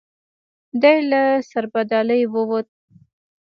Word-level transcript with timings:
دی 0.81 0.97
له 1.09 1.21
سربدالۍ 1.49 2.21
ووت. 2.33 2.67